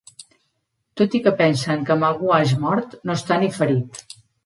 Tot 1.01 1.17
i 1.19 1.21
que 1.27 1.35
pensen 1.43 1.85
que 1.91 1.99
Magua 2.07 2.43
és 2.49 2.57
mort, 2.67 2.99
no 3.11 3.23
està 3.23 3.43
ni 3.45 3.55
ferit. 3.63 4.05